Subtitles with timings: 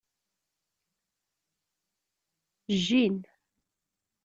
[2.83, 3.15] Jjin.